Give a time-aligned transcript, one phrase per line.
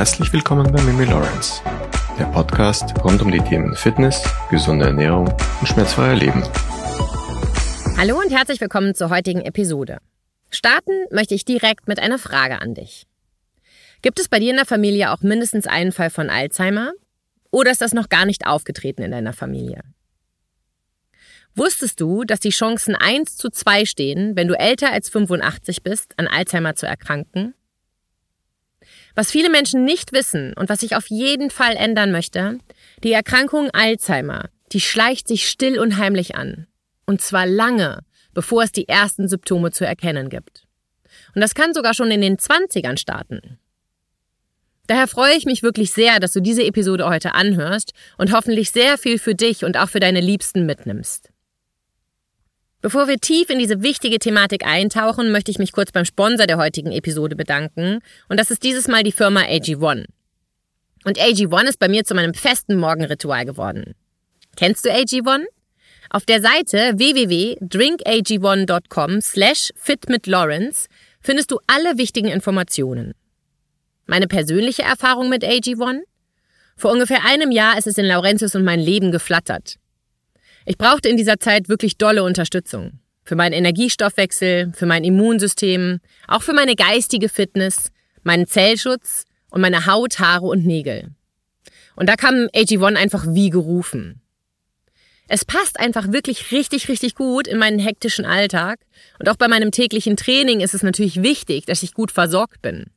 [0.00, 1.60] Herzlich willkommen bei Mimi Lawrence,
[2.18, 5.28] der Podcast rund um die Themen Fitness, gesunde Ernährung
[5.60, 6.42] und schmerzfreier Leben.
[7.98, 9.98] Hallo und herzlich willkommen zur heutigen Episode.
[10.48, 13.06] Starten möchte ich direkt mit einer Frage an dich.
[14.00, 16.92] Gibt es bei dir in der Familie auch mindestens einen Fall von Alzheimer?
[17.50, 19.82] Oder ist das noch gar nicht aufgetreten in deiner Familie?
[21.54, 26.14] Wusstest du, dass die Chancen 1 zu 2 stehen, wenn du älter als 85 bist,
[26.18, 27.52] an Alzheimer zu erkranken?
[29.14, 32.58] Was viele Menschen nicht wissen und was ich auf jeden Fall ändern möchte,
[33.02, 36.66] die Erkrankung Alzheimer, die schleicht sich still und heimlich an.
[37.06, 38.00] Und zwar lange,
[38.34, 40.66] bevor es die ersten Symptome zu erkennen gibt.
[41.34, 43.58] Und das kann sogar schon in den 20ern starten.
[44.86, 48.98] Daher freue ich mich wirklich sehr, dass du diese Episode heute anhörst und hoffentlich sehr
[48.98, 51.29] viel für dich und auch für deine Liebsten mitnimmst.
[52.82, 56.56] Bevor wir tief in diese wichtige Thematik eintauchen, möchte ich mich kurz beim Sponsor der
[56.56, 57.98] heutigen Episode bedanken.
[58.28, 60.06] Und das ist dieses Mal die Firma AG1.
[61.04, 63.94] Und AG1 ist bei mir zu meinem festen Morgenritual geworden.
[64.56, 65.44] Kennst du AG1?
[66.08, 70.88] Auf der Seite www.drinkag1.com slash fitmitlawrence
[71.20, 73.12] findest du alle wichtigen Informationen.
[74.06, 76.00] Meine persönliche Erfahrung mit AG1?
[76.76, 79.76] Vor ungefähr einem Jahr ist es in Laurentius und mein Leben geflattert.
[80.70, 83.00] Ich brauchte in dieser Zeit wirklich dolle Unterstützung.
[83.24, 87.90] Für meinen Energiestoffwechsel, für mein Immunsystem, auch für meine geistige Fitness,
[88.22, 91.08] meinen Zellschutz und meine Haut, Haare und Nägel.
[91.96, 94.22] Und da kam AG1 einfach wie gerufen.
[95.26, 98.78] Es passt einfach wirklich richtig, richtig gut in meinen hektischen Alltag.
[99.18, 102.92] Und auch bei meinem täglichen Training ist es natürlich wichtig, dass ich gut versorgt bin.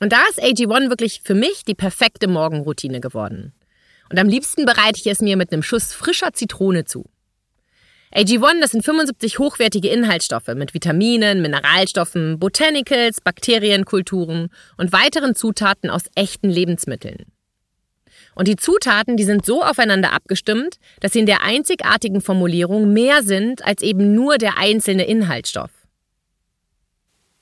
[0.00, 3.52] Und da ist AG1 wirklich für mich die perfekte Morgenroutine geworden.
[4.10, 7.04] Und am liebsten bereite ich es mir mit einem Schuss frischer Zitrone zu.
[8.14, 16.04] AG1, das sind 75 hochwertige Inhaltsstoffe mit Vitaminen, Mineralstoffen, Botanicals, Bakterienkulturen und weiteren Zutaten aus
[16.14, 17.26] echten Lebensmitteln.
[18.34, 23.22] Und die Zutaten, die sind so aufeinander abgestimmt, dass sie in der einzigartigen Formulierung mehr
[23.22, 25.70] sind als eben nur der einzelne Inhaltsstoff.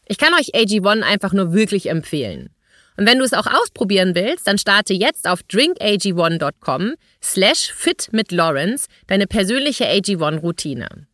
[0.07, 2.51] Ich kann euch AG1 einfach nur wirklich empfehlen.
[2.97, 8.33] Und wenn du es auch ausprobieren willst, dann starte jetzt auf drinkag1.com slash fit mit
[8.33, 11.07] Lawrence deine persönliche AG1-Routine.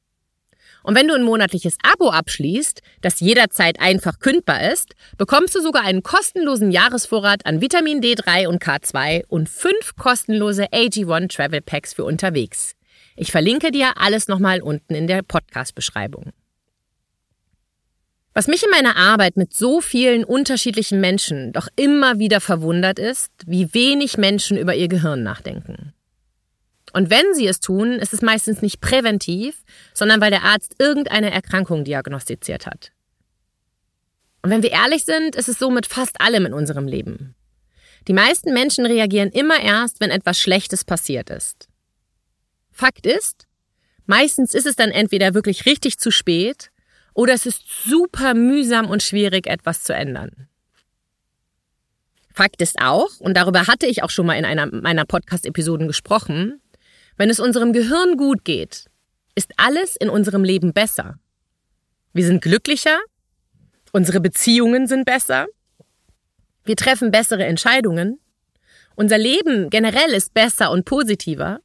[0.84, 5.84] Und wenn du ein monatliches Abo abschließt, das jederzeit einfach kündbar ist, bekommst du sogar
[5.84, 12.04] einen kostenlosen Jahresvorrat an Vitamin D3 und K2 und fünf kostenlose AG1 Travel Packs für
[12.04, 12.72] unterwegs.
[13.16, 16.32] Ich verlinke dir alles nochmal unten in der Podcast-Beschreibung.
[18.34, 23.31] Was mich in meiner Arbeit mit so vielen unterschiedlichen Menschen doch immer wieder verwundert ist,
[23.47, 25.93] wie wenig Menschen über ihr Gehirn nachdenken.
[26.94, 29.62] Und wenn sie es tun, ist es meistens nicht präventiv,
[29.94, 32.92] sondern weil der Arzt irgendeine Erkrankung diagnostiziert hat.
[34.42, 37.34] Und wenn wir ehrlich sind, ist es so mit fast allem in unserem Leben.
[38.09, 41.69] Die meisten Menschen reagieren immer erst, wenn etwas Schlechtes passiert ist.
[42.72, 43.47] Fakt ist,
[44.06, 46.72] meistens ist es dann entweder wirklich richtig zu spät
[47.15, 50.49] oder es ist super mühsam und schwierig, etwas zu ändern.
[52.33, 56.61] Fakt ist auch, und darüber hatte ich auch schon mal in einer meiner Podcast-Episoden gesprochen,
[57.17, 58.87] wenn es unserem Gehirn gut geht,
[59.34, 61.19] ist alles in unserem Leben besser.
[62.15, 62.99] Wir sind glücklicher,
[63.93, 65.47] unsere Beziehungen sind besser,
[66.65, 68.19] wir treffen bessere Entscheidungen,
[68.95, 71.61] unser Leben generell ist besser und positiver,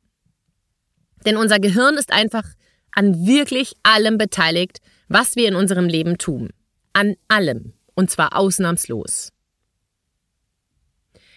[1.26, 2.46] denn unser Gehirn ist einfach
[2.92, 6.50] an wirklich allem beteiligt, was wir in unserem Leben tun.
[6.94, 7.74] An allem.
[7.96, 9.32] Und zwar ausnahmslos.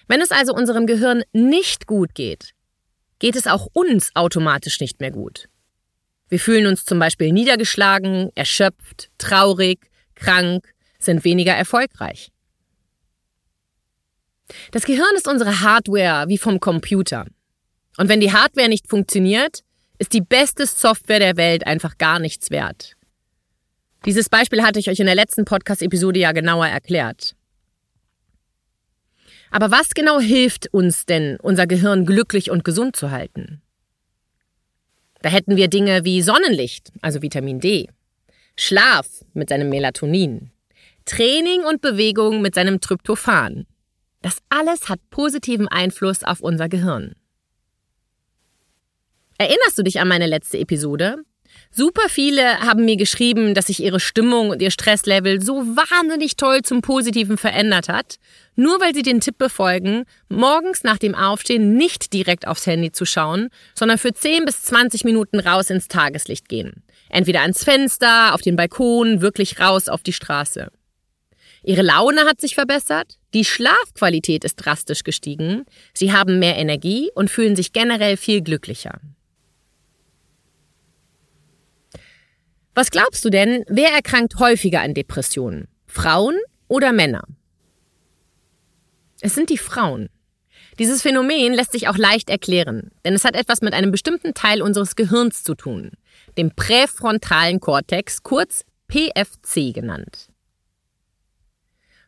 [0.09, 2.53] Wenn es also unserem Gehirn nicht gut geht,
[3.19, 5.49] geht es auch uns automatisch nicht mehr gut.
[6.29, 12.31] Wir fühlen uns zum Beispiel niedergeschlagen, erschöpft, traurig, krank, sind weniger erfolgreich.
[14.73, 17.27] Das Gehirn ist unsere Hardware wie vom Computer.
[17.97, 19.63] Und wenn die Hardware nicht funktioniert,
[19.99, 22.97] ist die beste Software der Welt einfach gar nichts wert.
[24.07, 27.35] Dieses Beispiel hatte ich euch in der letzten Podcast-Episode ja genauer erklärt.
[29.51, 33.61] Aber was genau hilft uns denn, unser Gehirn glücklich und gesund zu halten?
[35.23, 37.89] Da hätten wir Dinge wie Sonnenlicht, also Vitamin D,
[38.57, 40.51] Schlaf mit seinem Melatonin,
[41.05, 43.67] Training und Bewegung mit seinem Tryptophan.
[44.23, 47.15] Das alles hat positiven Einfluss auf unser Gehirn.
[49.39, 51.25] Erinnerst du dich an meine letzte Episode?
[51.73, 56.63] Super viele haben mir geschrieben, dass sich ihre Stimmung und ihr Stresslevel so wahnsinnig toll
[56.63, 58.17] zum Positiven verändert hat,
[58.57, 63.05] nur weil sie den Tipp befolgen, morgens nach dem Aufstehen nicht direkt aufs Handy zu
[63.05, 66.83] schauen, sondern für 10 bis 20 Minuten raus ins Tageslicht gehen.
[67.09, 70.73] Entweder ans Fenster, auf den Balkon, wirklich raus auf die Straße.
[71.63, 77.31] Ihre Laune hat sich verbessert, die Schlafqualität ist drastisch gestiegen, Sie haben mehr Energie und
[77.31, 78.99] fühlen sich generell viel glücklicher.
[82.75, 85.69] Was glaubst du denn, wer erkrankt häufiger an Depressionen?
[85.87, 86.39] Frauen
[86.69, 87.25] oder Männer?
[89.21, 90.09] Es sind die Frauen.
[90.79, 94.63] Dieses Phänomen lässt sich auch leicht erklären, denn es hat etwas mit einem bestimmten Teil
[94.63, 95.91] unseres Gehirns zu tun,
[96.39, 100.29] dem präfrontalen Kortex, kurz PFC genannt.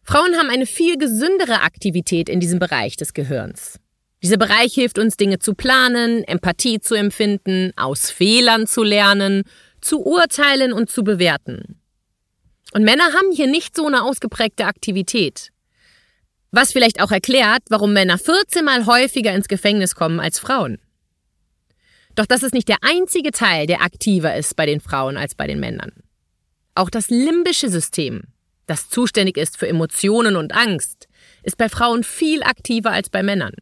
[0.05, 3.79] Frauen haben eine viel gesündere Aktivität in diesem Bereich des Gehirns.
[4.23, 9.43] Dieser Bereich hilft uns, Dinge zu planen, Empathie zu empfinden, aus Fehlern zu lernen,
[9.85, 11.81] zu urteilen und zu bewerten.
[12.73, 15.51] Und Männer haben hier nicht so eine ausgeprägte Aktivität.
[16.51, 20.79] Was vielleicht auch erklärt, warum Männer 14 mal häufiger ins Gefängnis kommen als Frauen.
[22.15, 25.47] Doch das ist nicht der einzige Teil, der aktiver ist bei den Frauen als bei
[25.47, 25.93] den Männern.
[26.75, 28.23] Auch das limbische System,
[28.67, 31.09] das zuständig ist für Emotionen und Angst,
[31.43, 33.55] ist bei Frauen viel aktiver als bei Männern.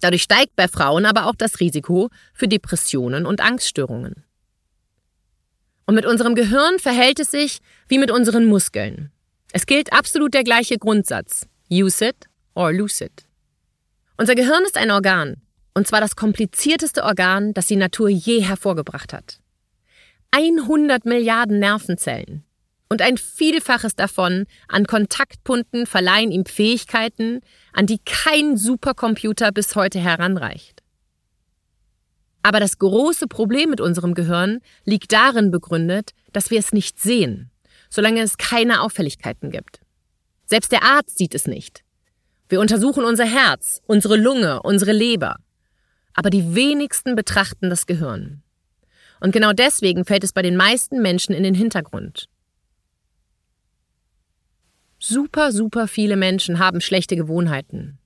[0.00, 4.24] Dadurch steigt bei Frauen aber auch das Risiko für Depressionen und Angststörungen.
[5.86, 9.10] Und mit unserem Gehirn verhält es sich wie mit unseren Muskeln.
[9.52, 11.46] Es gilt absolut der gleiche Grundsatz.
[11.70, 13.26] Use it or lose it.
[14.16, 15.36] Unser Gehirn ist ein Organ,
[15.74, 19.40] und zwar das komplizierteste Organ, das die Natur je hervorgebracht hat.
[20.30, 22.44] 100 Milliarden Nervenzellen
[22.88, 27.40] und ein Vielfaches davon an Kontaktpunkten verleihen ihm Fähigkeiten,
[27.72, 30.73] an die kein Supercomputer bis heute heranreicht.
[32.44, 37.50] Aber das große Problem mit unserem Gehirn liegt darin begründet, dass wir es nicht sehen,
[37.88, 39.80] solange es keine Auffälligkeiten gibt.
[40.44, 41.84] Selbst der Arzt sieht es nicht.
[42.50, 45.36] Wir untersuchen unser Herz, unsere Lunge, unsere Leber.
[46.12, 48.42] Aber die wenigsten betrachten das Gehirn.
[49.20, 52.28] Und genau deswegen fällt es bei den meisten Menschen in den Hintergrund.
[54.98, 57.98] Super, super viele Menschen haben schlechte Gewohnheiten.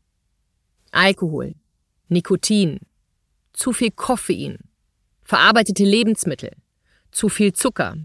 [0.93, 1.57] Alkohol,
[2.07, 2.79] Nikotin,
[3.59, 4.59] zu viel Koffein,
[5.25, 6.53] verarbeitete Lebensmittel,
[7.11, 7.97] zu viel Zucker,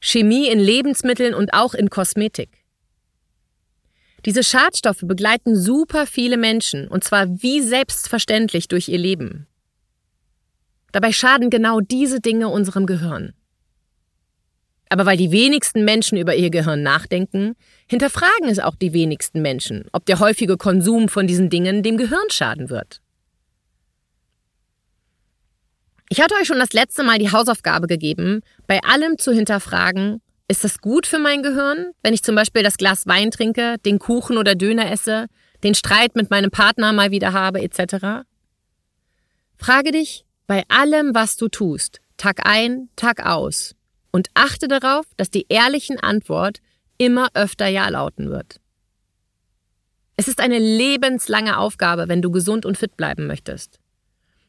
[0.00, 2.50] Chemie in Lebensmitteln und auch in Kosmetik.
[4.26, 9.46] Diese Schadstoffe begleiten super viele Menschen und zwar wie selbstverständlich durch ihr Leben.
[10.92, 13.32] Dabei schaden genau diese Dinge unserem Gehirn.
[14.88, 17.54] Aber weil die wenigsten Menschen über ihr Gehirn nachdenken,
[17.88, 22.30] hinterfragen es auch die wenigsten Menschen, ob der häufige Konsum von diesen Dingen dem Gehirn
[22.30, 23.00] schaden wird.
[26.08, 30.62] Ich hatte euch schon das letzte Mal die Hausaufgabe gegeben, bei allem zu hinterfragen, ist
[30.62, 34.38] das gut für mein Gehirn, wenn ich zum Beispiel das Glas Wein trinke, den Kuchen
[34.38, 35.26] oder Döner esse,
[35.64, 38.24] den Streit mit meinem Partner mal wieder habe, etc.?
[39.56, 43.74] Frage dich bei allem, was du tust, Tag ein, Tag aus,
[44.12, 46.58] und achte darauf, dass die ehrlichen Antwort
[46.98, 48.60] immer öfter Ja lauten wird.
[50.16, 53.80] Es ist eine lebenslange Aufgabe, wenn du gesund und fit bleiben möchtest.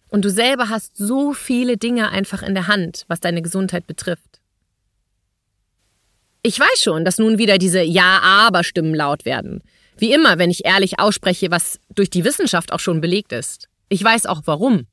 [0.10, 4.40] Und du selber hast so viele Dinge einfach in der Hand, was deine Gesundheit betrifft.
[6.44, 9.62] Ich weiß schon, dass nun wieder diese Ja-Aber-Stimmen laut werden.
[9.98, 13.68] Wie immer, wenn ich ehrlich ausspreche, was durch die Wissenschaft auch schon belegt ist.
[13.90, 14.88] Ich weiß auch warum.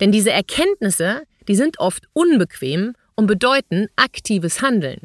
[0.00, 5.00] Denn diese Erkenntnisse, die sind oft unbequem und bedeuten aktives Handeln.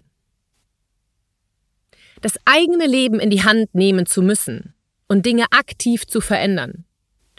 [2.21, 4.73] Das eigene Leben in die Hand nehmen zu müssen
[5.07, 6.85] und Dinge aktiv zu verändern,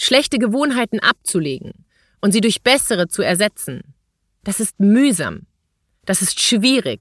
[0.00, 1.84] schlechte Gewohnheiten abzulegen
[2.20, 3.94] und sie durch bessere zu ersetzen,
[4.44, 5.46] das ist mühsam,
[6.04, 7.00] das ist schwierig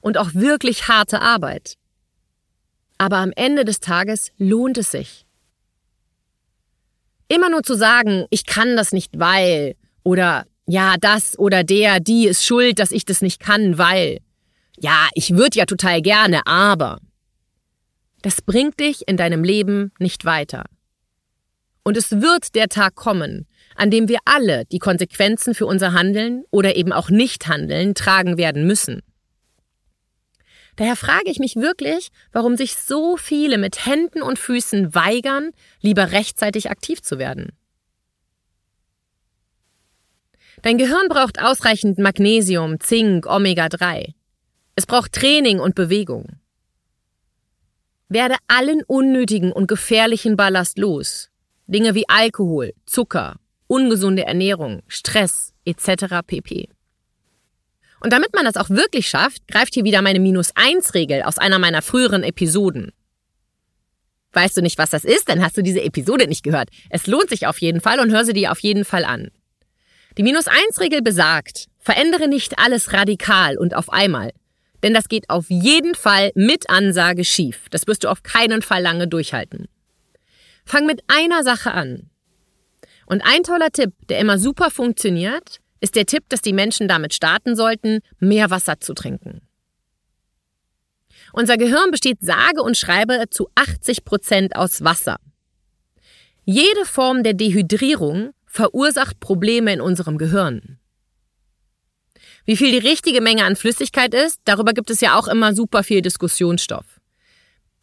[0.00, 1.76] und auch wirklich harte Arbeit.
[2.98, 5.26] Aber am Ende des Tages lohnt es sich.
[7.28, 12.26] Immer nur zu sagen, ich kann das nicht, weil, oder ja, das oder der, die
[12.26, 14.20] ist schuld, dass ich das nicht kann, weil,
[14.78, 17.00] ja, ich würde ja total gerne, aber.
[18.22, 20.64] Das bringt dich in deinem Leben nicht weiter.
[21.84, 26.44] Und es wird der Tag kommen, an dem wir alle die Konsequenzen für unser Handeln
[26.50, 29.02] oder eben auch Nichthandeln tragen werden müssen.
[30.76, 35.50] Daher frage ich mich wirklich, warum sich so viele mit Händen und Füßen weigern,
[35.80, 37.52] lieber rechtzeitig aktiv zu werden.
[40.62, 44.14] Dein Gehirn braucht ausreichend Magnesium, Zink, Omega-3.
[44.74, 46.40] Es braucht Training und Bewegung.
[48.08, 51.30] Werde allen unnötigen und gefährlichen Ballast los.
[51.66, 56.16] Dinge wie Alkohol, Zucker, ungesunde Ernährung, Stress etc.
[56.26, 56.68] pp.
[58.00, 61.80] Und damit man das auch wirklich schafft, greift hier wieder meine Minus-1-Regel aus einer meiner
[61.80, 62.92] früheren Episoden.
[64.34, 66.68] Weißt du nicht, was das ist, dann hast du diese Episode nicht gehört.
[66.90, 69.30] Es lohnt sich auf jeden Fall und hör sie dir auf jeden Fall an.
[70.18, 74.32] Die Minus-1-Regel besagt, verändere nicht alles radikal und auf einmal.
[74.82, 77.68] Denn das geht auf jeden Fall mit Ansage schief.
[77.70, 79.66] Das wirst du auf keinen Fall lange durchhalten.
[80.64, 82.10] Fang mit einer Sache an.
[83.06, 87.12] Und ein toller Tipp, der immer super funktioniert, ist der Tipp, dass die Menschen damit
[87.12, 89.42] starten sollten, mehr Wasser zu trinken.
[91.32, 95.18] Unser Gehirn besteht sage und schreibe zu 80 Prozent aus Wasser.
[96.44, 100.78] Jede Form der Dehydrierung verursacht Probleme in unserem Gehirn.
[102.44, 105.82] Wie viel die richtige Menge an Flüssigkeit ist, darüber gibt es ja auch immer super
[105.82, 106.93] viel Diskussionsstoff.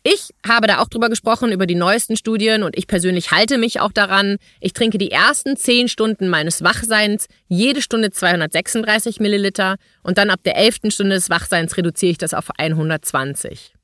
[0.04, 3.80] Ich habe da auch drüber gesprochen, über die neuesten Studien und ich persönlich halte mich
[3.80, 4.38] auch daran.
[4.60, 10.40] Ich trinke die ersten 10 Stunden meines Wachseins jede Stunde 236 Milliliter und dann ab
[10.44, 10.90] der 11.
[10.90, 13.76] Stunde des Wachseins reduziere ich das auf 120.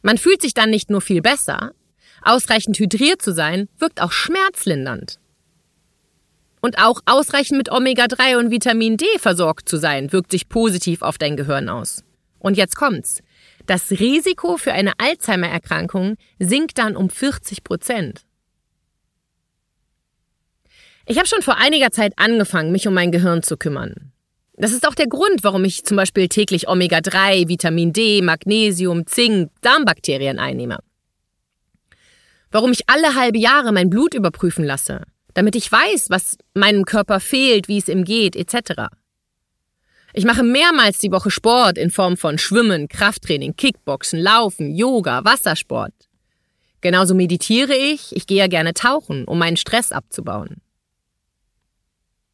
[0.00, 1.72] Man fühlt sich dann nicht nur viel besser,
[2.22, 5.18] Ausreichend hydriert zu sein, wirkt auch schmerzlindernd.
[6.60, 11.18] Und auch ausreichend mit Omega-3 und Vitamin D versorgt zu sein, wirkt sich positiv auf
[11.18, 12.02] dein Gehirn aus.
[12.40, 13.22] Und jetzt kommt's.
[13.68, 18.22] Das Risiko für eine Alzheimer-Erkrankung sinkt dann um 40 Prozent.
[21.06, 24.12] Ich habe schon vor einiger Zeit angefangen, mich um mein Gehirn zu kümmern.
[24.54, 29.52] Das ist auch der Grund, warum ich zum Beispiel täglich Omega-3, Vitamin D, Magnesium, Zink,
[29.60, 30.78] Darmbakterien einnehme
[32.50, 35.02] warum ich alle halbe Jahre mein Blut überprüfen lasse,
[35.34, 38.88] damit ich weiß, was meinem Körper fehlt, wie es ihm geht, etc.
[40.18, 45.94] Ich mache mehrmals die Woche Sport in Form von Schwimmen, Krafttraining, Kickboxen, Laufen, Yoga, Wassersport.
[46.80, 50.56] Genauso meditiere ich, ich gehe ja gerne tauchen, um meinen Stress abzubauen.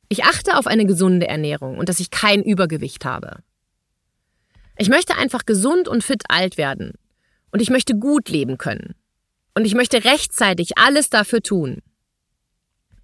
[0.08, 3.40] Ich achte auf eine gesunde Ernährung und dass ich kein Übergewicht habe.
[4.78, 6.94] Ich möchte einfach gesund und fit alt werden.
[7.52, 8.94] Und ich möchte gut leben können.
[9.52, 11.82] Und ich möchte rechtzeitig alles dafür tun.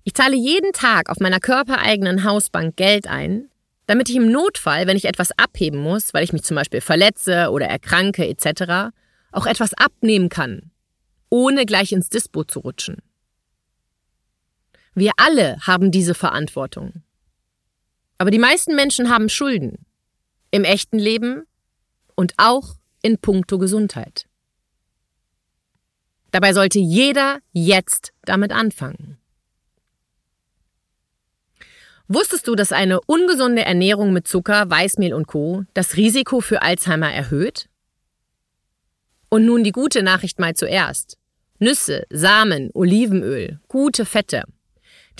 [0.05, 3.51] Ich zahle jeden Tag auf meiner körpereigenen Hausbank Geld ein,
[3.91, 7.51] damit ich im Notfall, wenn ich etwas abheben muss, weil ich mich zum Beispiel verletze
[7.51, 8.95] oder erkranke etc.,
[9.33, 10.71] auch etwas abnehmen kann,
[11.29, 12.99] ohne gleich ins Dispo zu rutschen.
[14.95, 17.03] Wir alle haben diese Verantwortung.
[18.17, 19.85] Aber die meisten Menschen haben Schulden.
[20.53, 21.43] Im echten Leben
[22.15, 24.27] und auch in puncto Gesundheit.
[26.31, 29.20] Dabei sollte jeder jetzt damit anfangen.
[32.13, 35.63] Wusstest du, dass eine ungesunde Ernährung mit Zucker, Weißmehl und Co.
[35.75, 37.69] das Risiko für Alzheimer erhöht?
[39.29, 41.19] Und nun die gute Nachricht mal zuerst.
[41.61, 44.43] Nüsse, Samen, Olivenöl, gute Fette.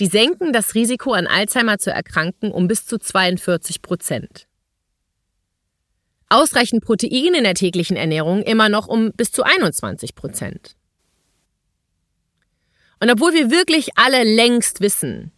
[0.01, 4.47] Die senken das Risiko an Alzheimer zu erkranken um bis zu 42 Prozent.
[6.27, 10.75] Ausreichend Protein in der täglichen Ernährung immer noch um bis zu 21 Prozent.
[12.99, 15.31] Und obwohl wir wirklich alle längst wissen,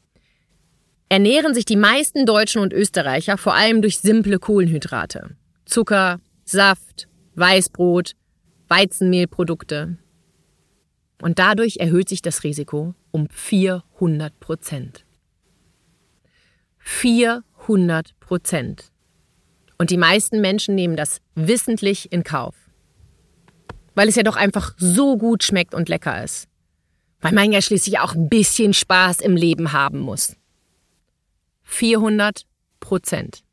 [1.09, 5.35] ernähren sich die meisten Deutschen und Österreicher vor allem durch simple Kohlenhydrate.
[5.65, 8.13] Zucker, Saft, Weißbrot,
[8.67, 9.97] Weizenmehlprodukte.
[11.21, 15.05] Und dadurch erhöht sich das Risiko um 400 Prozent.
[16.79, 18.91] 400 Prozent.
[19.77, 22.55] Und die meisten Menschen nehmen das wissentlich in Kauf.
[23.95, 26.47] Weil es ja doch einfach so gut schmeckt und lecker ist.
[27.21, 30.35] Weil man ja schließlich auch ein bisschen Spaß im Leben haben muss.
[31.73, 32.45] 400
[32.79, 33.43] Prozent.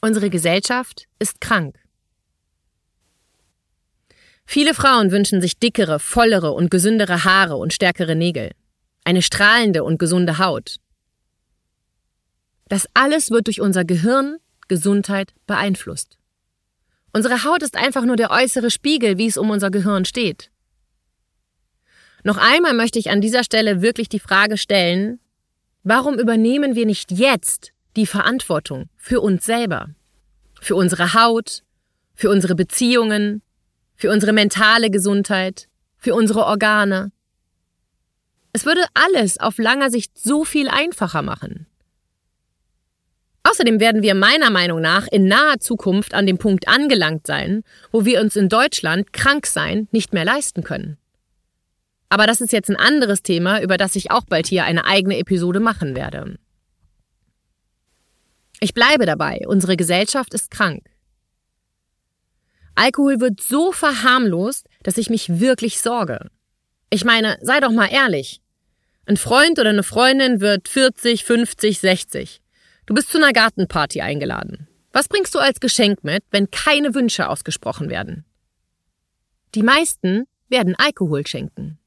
[0.00, 1.78] Unsere Gesellschaft ist krank.
[4.46, 8.52] Viele Frauen wünschen sich dickere, vollere und gesündere Haare und stärkere Nägel,
[9.04, 10.78] eine strahlende und gesunde Haut.
[12.68, 16.16] Das alles wird durch unser Gehirn, Gesundheit beeinflusst.
[17.12, 20.50] Unsere Haut ist einfach nur der äußere Spiegel, wie es um unser Gehirn steht.
[22.24, 25.20] Noch einmal möchte ich an dieser Stelle wirklich die Frage stellen,
[25.82, 29.90] warum übernehmen wir nicht jetzt die Verantwortung für uns selber,
[30.60, 31.62] für unsere Haut,
[32.14, 33.42] für unsere Beziehungen,
[33.96, 37.12] für unsere mentale Gesundheit, für unsere Organe?
[38.52, 41.66] Es würde alles auf langer Sicht so viel einfacher machen.
[43.42, 48.04] Außerdem werden wir meiner Meinung nach in naher Zukunft an dem Punkt angelangt sein, wo
[48.04, 50.98] wir uns in Deutschland krank sein nicht mehr leisten können.
[52.10, 55.16] Aber das ist jetzt ein anderes Thema, über das ich auch bald hier eine eigene
[55.16, 56.38] Episode machen werde.
[58.60, 60.84] Ich bleibe dabei, unsere Gesellschaft ist krank.
[62.74, 66.30] Alkohol wird so verharmlost, dass ich mich wirklich sorge.
[66.90, 68.42] Ich meine, sei doch mal ehrlich.
[69.06, 72.42] Ein Freund oder eine Freundin wird 40, 50, 60.
[72.86, 74.68] Du bist zu einer Gartenparty eingeladen.
[74.92, 78.24] Was bringst du als Geschenk mit, wenn keine Wünsche ausgesprochen werden?
[79.54, 81.79] Die meisten werden Alkohol schenken.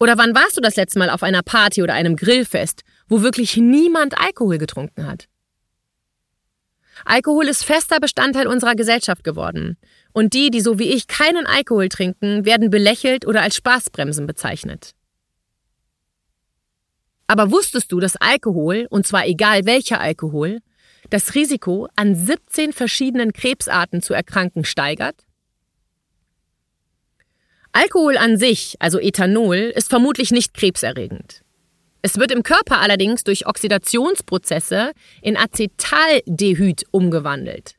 [0.00, 3.56] Oder wann warst du das letzte Mal auf einer Party oder einem Grillfest, wo wirklich
[3.56, 5.28] niemand Alkohol getrunken hat?
[7.04, 9.76] Alkohol ist fester Bestandteil unserer Gesellschaft geworden.
[10.12, 14.94] Und die, die so wie ich keinen Alkohol trinken, werden belächelt oder als Spaßbremsen bezeichnet.
[17.26, 20.60] Aber wusstest du, dass Alkohol, und zwar egal welcher Alkohol,
[21.10, 25.27] das Risiko, an 17 verschiedenen Krebsarten zu erkranken, steigert?
[27.80, 31.42] Alkohol an sich, also Ethanol, ist vermutlich nicht krebserregend.
[32.02, 34.90] Es wird im Körper allerdings durch Oxidationsprozesse
[35.22, 37.76] in Acetaldehyd umgewandelt.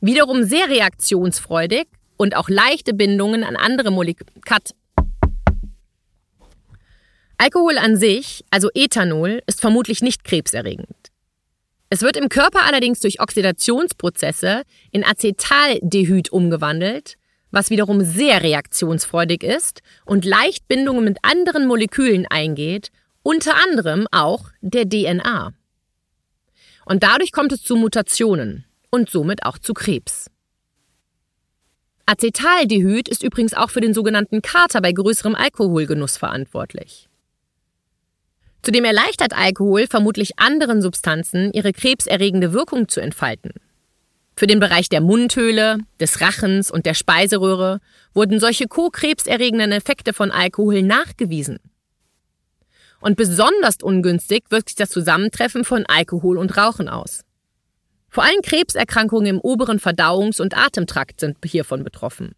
[0.00, 4.30] Wiederum sehr reaktionsfreudig und auch leichte Bindungen an andere Moleküle.
[7.36, 11.10] Alkohol an sich, also Ethanol, ist vermutlich nicht krebserregend.
[11.90, 17.16] Es wird im Körper allerdings durch Oxidationsprozesse in Acetaldehyd umgewandelt,
[17.50, 22.90] was wiederum sehr reaktionsfreudig ist und leicht Bindungen mit anderen Molekülen eingeht,
[23.22, 25.52] unter anderem auch der DNA.
[26.84, 30.30] Und dadurch kommt es zu Mutationen und somit auch zu Krebs.
[32.06, 37.08] Acetaldehyd ist übrigens auch für den sogenannten Kater bei größerem Alkoholgenuss verantwortlich.
[38.62, 43.52] Zudem erleichtert Alkohol vermutlich anderen Substanzen, ihre krebserregende Wirkung zu entfalten.
[44.38, 47.80] Für den Bereich der Mundhöhle, des Rachens und der Speiseröhre
[48.12, 51.58] wurden solche co-krebserregenden Effekte von Alkohol nachgewiesen.
[53.00, 57.22] Und besonders ungünstig wirkt sich das Zusammentreffen von Alkohol und Rauchen aus.
[58.10, 62.34] Vor allem Krebserkrankungen im oberen Verdauungs- und Atemtrakt sind hiervon betroffen.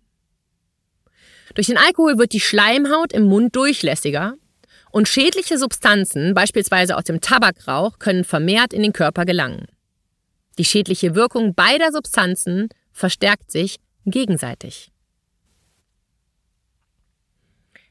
[1.54, 4.34] Durch den Alkohol wird die Schleimhaut im Mund durchlässiger
[4.92, 9.66] und schädliche Substanzen, beispielsweise aus dem Tabakrauch, können vermehrt in den Körper gelangen.
[10.58, 14.90] Die schädliche Wirkung beider Substanzen verstärkt sich gegenseitig.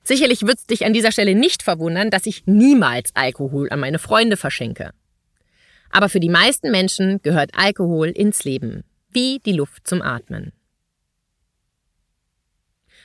[0.03, 3.99] Sicherlich wird es dich an dieser Stelle nicht verwundern, dass ich niemals Alkohol an meine
[3.99, 4.91] Freunde verschenke.
[5.89, 10.51] Aber für die meisten Menschen gehört Alkohol ins Leben, wie die Luft zum Atmen.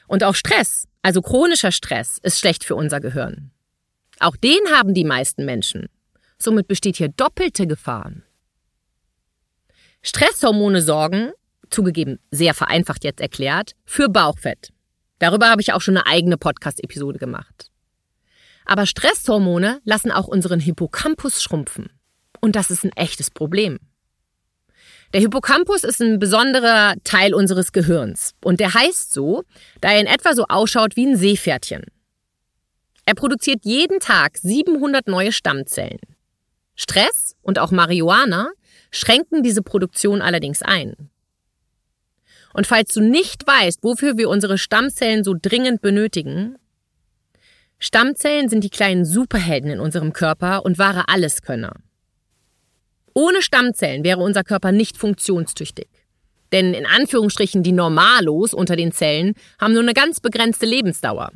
[0.09, 3.53] Und auch Stress, also chronischer Stress, ist schlecht für unser Gehirn.
[4.19, 5.89] Auch den haben die meisten Menschen.
[6.39, 8.13] Somit besteht hier doppelte Gefahr.
[10.03, 11.33] Stresshormone sorgen,
[11.71, 14.71] zugegeben sehr vereinfacht jetzt erklärt, für Bauchfett.
[15.19, 17.71] Darüber habe ich auch schon eine eigene Podcast-Episode gemacht.
[18.65, 21.91] Aber Stresshormone lassen auch unseren Hippocampus schrumpfen.
[22.41, 23.79] Und das ist ein echtes Problem.
[25.13, 28.33] Der Hippocampus ist ein besonderer Teil unseres Gehirns.
[28.43, 29.45] Und der heißt so,
[29.81, 31.85] da er in etwa so ausschaut wie ein Seepferdchen.
[33.05, 36.01] Er produziert jeden Tag 700 neue Stammzellen.
[36.75, 38.51] Stress und auch Marihuana
[38.93, 41.11] schränken diese Produktion allerdings ein.
[42.55, 46.57] Und falls du nicht weißt, wofür wir unsere Stammzellen so dringend benötigen,
[47.79, 51.75] Stammzellen sind die kleinen Superhelden in unserem Körper und wahre Alleskönner.
[53.15, 55.89] Ohne Stammzellen wäre unser Körper nicht funktionstüchtig.
[56.53, 61.33] Denn in Anführungsstrichen die Normalos unter den Zellen haben nur eine ganz begrenzte Lebensdauer.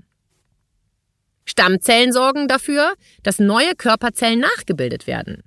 [1.47, 5.43] Stammzellen sorgen dafür, dass neue Körperzellen nachgebildet werden.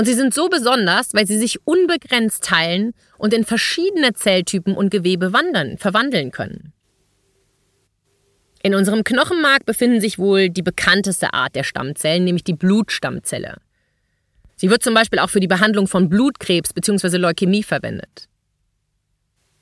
[0.00, 4.88] Und sie sind so besonders, weil sie sich unbegrenzt teilen und in verschiedene Zelltypen und
[4.88, 6.72] Gewebe wandern, verwandeln können.
[8.62, 13.58] In unserem Knochenmark befinden sich wohl die bekannteste Art der Stammzellen, nämlich die Blutstammzelle.
[14.56, 17.18] Sie wird zum Beispiel auch für die Behandlung von Blutkrebs bzw.
[17.18, 18.30] Leukämie verwendet.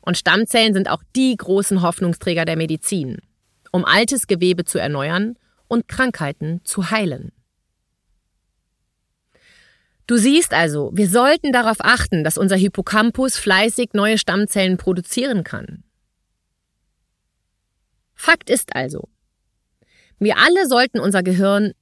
[0.02, 3.18] Und Stammzellen sind auch die großen Hoffnungsträger der Medizin
[3.72, 7.32] um altes Gewebe zu erneuern und Krankheiten zu heilen.
[10.08, 15.84] Du siehst also, wir sollten darauf achten, dass unser Hippocampus fleißig neue Stammzellen produzieren kann.
[18.14, 19.10] Fakt ist also,
[20.18, 21.72] wir alle sollten unser Gehirn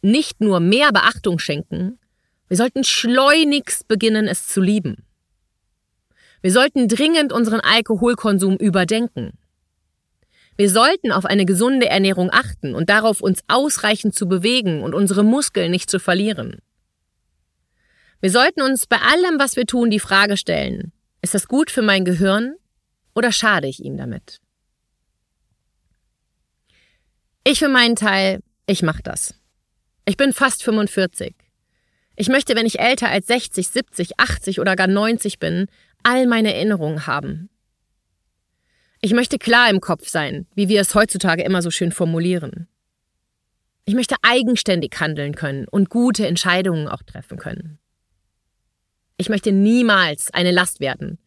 [0.00, 1.98] nicht nur mehr Beachtung schenken,
[2.46, 5.04] wir sollten schleunigst beginnen, es zu lieben.
[6.42, 9.32] Wir sollten dringend unseren Alkoholkonsum überdenken.
[10.56, 15.24] Wir sollten auf eine gesunde Ernährung achten und darauf, uns ausreichend zu bewegen und unsere
[15.24, 16.60] Muskeln nicht zu verlieren.
[18.20, 21.82] Wir sollten uns bei allem, was wir tun, die Frage stellen, ist das gut für
[21.82, 22.54] mein Gehirn
[23.14, 24.40] oder schade ich ihm damit?
[27.44, 29.34] Ich für meinen Teil, ich mache das.
[30.04, 31.34] Ich bin fast 45.
[32.16, 35.66] Ich möchte, wenn ich älter als 60, 70, 80 oder gar 90 bin,
[36.02, 37.50] all meine Erinnerungen haben,
[39.00, 42.66] ich möchte klar im Kopf sein, wie wir es heutzutage immer so schön formulieren.
[43.84, 47.78] Ich möchte eigenständig handeln können und gute Entscheidungen auch treffen können.
[49.16, 51.18] Ich möchte niemals eine Last werden,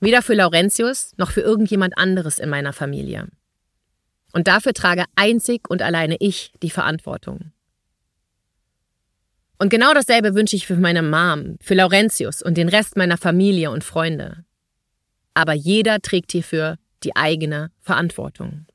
[0.00, 3.28] weder für Laurentius noch für irgendjemand anderes in meiner Familie.
[4.32, 7.52] Und dafür trage einzig und alleine ich die Verantwortung.
[9.58, 13.70] Und genau dasselbe wünsche ich für meine Mom, für Laurentius und den Rest meiner Familie
[13.70, 14.44] und Freunde.
[15.34, 18.66] Aber jeder trägt hierfür die eigene Verantwortung.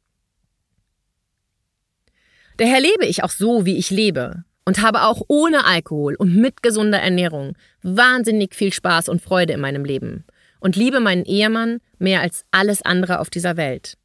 [2.58, 6.64] Daher lebe ich auch so, wie ich lebe und habe auch ohne Alkohol und mit
[6.64, 10.26] gesunder Ernährung wahnsinnig viel Spaß und Freude in meinem Leben
[10.60, 13.98] und liebe meinen Ehemann mehr als alles andere auf dieser Welt.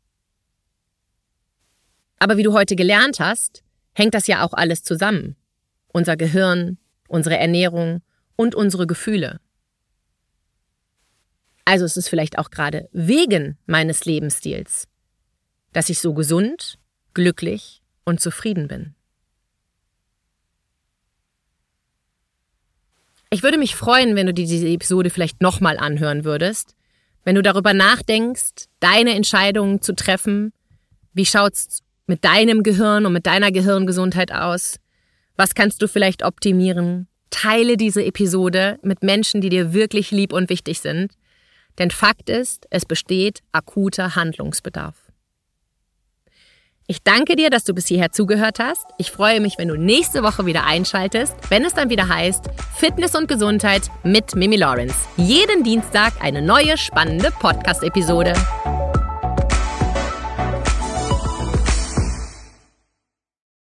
[2.18, 3.62] Aber wie du heute gelernt hast,
[3.94, 5.36] hängt das ja auch alles zusammen.
[5.88, 8.02] Unser Gehirn, unsere Ernährung
[8.34, 9.40] und unsere Gefühle.
[11.64, 14.88] Also ist es vielleicht auch gerade wegen meines Lebensstils,
[15.72, 16.78] dass ich so gesund,
[17.14, 18.94] glücklich und zufrieden bin.
[23.30, 26.74] Ich würde mich freuen, wenn du dir diese Episode vielleicht nochmal anhören würdest,
[27.24, 30.52] wenn du darüber nachdenkst, deine Entscheidungen zu treffen.
[31.12, 34.76] Wie schaut's mit deinem Gehirn und mit deiner Gehirngesundheit aus?
[35.36, 37.06] Was kannst du vielleicht optimieren?
[37.28, 41.12] Teile diese Episode mit Menschen, die dir wirklich lieb und wichtig sind.
[41.78, 45.07] Denn Fakt ist, es besteht akuter Handlungsbedarf.
[46.90, 48.86] Ich danke dir, dass du bis hierher zugehört hast.
[48.96, 52.46] Ich freue mich, wenn du nächste Woche wieder einschaltest, wenn es dann wieder heißt
[52.78, 54.96] Fitness und Gesundheit mit Mimi Lawrence.
[55.18, 58.32] Jeden Dienstag eine neue spannende Podcast-Episode.